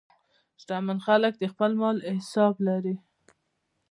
شتمن 0.61 0.97
خلک 1.07 1.33
د 1.37 1.43
خپل 1.53 1.71
مال 1.81 1.97
حساب 2.21 2.55
لري. 2.67 2.95